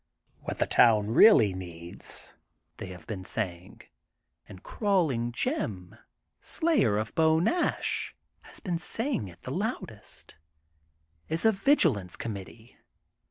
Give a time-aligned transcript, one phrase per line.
[0.39, 2.33] What the town really needs,"
[2.77, 3.83] they have been saying,—
[4.49, 5.95] and Crawling Jim,
[6.41, 10.37] slayer of Beau Nash, has been saying it the loudest,—
[11.29, 12.77] is a vigilance committee.